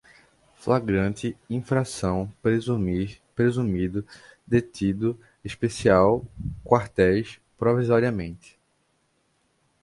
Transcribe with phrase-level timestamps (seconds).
[0.55, 4.03] flagrante, infração, presumir, presumido,
[4.47, 6.25] detido, especial,
[6.65, 8.59] quartéis, provisoriamente